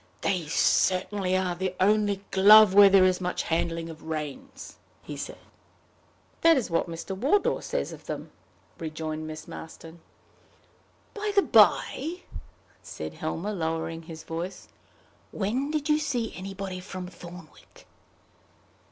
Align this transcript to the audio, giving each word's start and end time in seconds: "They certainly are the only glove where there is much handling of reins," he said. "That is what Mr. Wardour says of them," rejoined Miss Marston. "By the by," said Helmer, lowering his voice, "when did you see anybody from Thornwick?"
"They 0.21 0.47
certainly 0.47 1.37
are 1.37 1.53
the 1.53 1.75
only 1.79 2.23
glove 2.31 2.73
where 2.73 2.89
there 2.89 3.05
is 3.05 3.21
much 3.21 3.43
handling 3.43 3.87
of 3.87 4.01
reins," 4.01 4.77
he 5.03 5.15
said. 5.15 5.37
"That 6.41 6.57
is 6.57 6.71
what 6.71 6.89
Mr. 6.89 7.15
Wardour 7.15 7.61
says 7.61 7.91
of 7.93 8.07
them," 8.07 8.31
rejoined 8.79 9.27
Miss 9.27 9.47
Marston. 9.47 10.01
"By 11.13 11.31
the 11.35 11.43
by," 11.43 12.21
said 12.81 13.13
Helmer, 13.13 13.53
lowering 13.53 14.01
his 14.01 14.23
voice, 14.23 14.69
"when 15.31 15.69
did 15.69 15.87
you 15.87 15.99
see 15.99 16.33
anybody 16.35 16.79
from 16.79 17.05
Thornwick?" 17.07 17.85